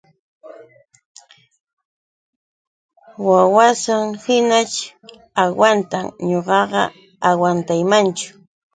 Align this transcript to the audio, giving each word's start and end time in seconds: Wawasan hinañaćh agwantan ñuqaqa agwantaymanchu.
Wawasan 3.27 4.05
hinañaćh 4.23 4.79
agwantan 5.43 6.05
ñuqaqa 6.29 6.81
agwantaymanchu. 7.29 8.27